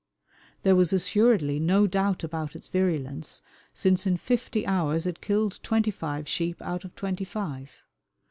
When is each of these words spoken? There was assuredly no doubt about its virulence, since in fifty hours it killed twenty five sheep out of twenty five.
There 0.63 0.75
was 0.75 0.91
assuredly 0.93 1.59
no 1.59 1.85
doubt 1.85 2.23
about 2.23 2.55
its 2.55 2.69
virulence, 2.69 3.43
since 3.71 4.07
in 4.07 4.17
fifty 4.17 4.65
hours 4.65 5.05
it 5.05 5.21
killed 5.21 5.59
twenty 5.61 5.91
five 5.91 6.27
sheep 6.27 6.59
out 6.59 6.83
of 6.83 6.95
twenty 6.95 7.23
five. 7.23 7.69